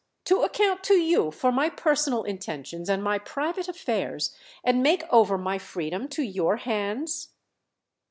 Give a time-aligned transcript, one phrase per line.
[0.25, 5.37] —to account to you for my personal intentions and my private affairs and make over
[5.37, 7.33] my freedom to your hands?"